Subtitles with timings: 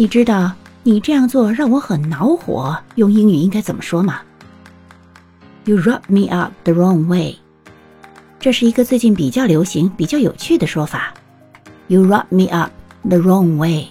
[0.00, 0.52] 你知道
[0.84, 4.20] 你这样做让我很恼火用英语应该怎么说吗
[5.64, 7.36] you rub me up the wrong way
[8.38, 11.12] 这是一个最近比较流行比较有趣的说法
[11.88, 12.70] you rub me up
[13.08, 13.88] the wrong way